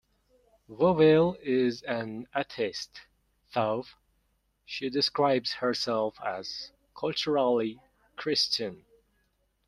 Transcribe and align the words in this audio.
Vowell 0.67 1.37
is 1.43 1.83
an 1.83 2.25
atheist, 2.35 3.01
though 3.53 3.85
she 4.65 4.89
describes 4.89 5.53
herself 5.53 6.19
as 6.25 6.71
culturally 6.97 7.79
Christian. 8.15 8.83